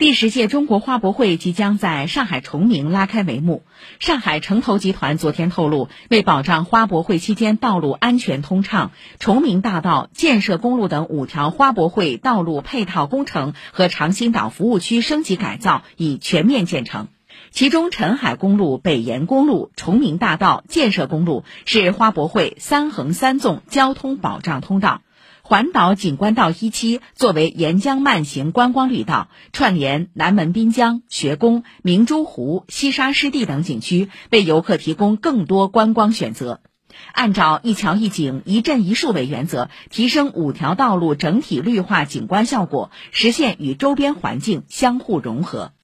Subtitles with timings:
[0.00, 3.64] 第十届中国花博会即将在上海崇明拉开帷幕。
[3.98, 17.08] 上海城投集团昨天透露，为保障花博会期间道路安全通畅，崇明大道、建设公路等五条花博会道路配套工程和长兴岛服务区升级改造已全面建成。
[17.50, 25.02] 其中，陈海公路、北延公路、崇明大道、建设公路是花博会三横三纵交通保障通道。
[25.50, 36.60] 环岛景观道一期作为沿江慢行观光绿道，串联南门滨江、学宫、明珠湖、西沙湿地等景区，为游客提供更多观光选择。
[37.12, 45.72] 按照一桥一景、一镇一树为原则，提升五条道路整体绿化景观效果，实现与周边环境相互融合。